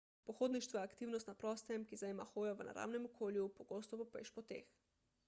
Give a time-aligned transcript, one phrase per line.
[0.27, 4.73] pohodništvo je aktivnost na prostem ki zajema hojo v naravnem okolju pogosto po pešpoteh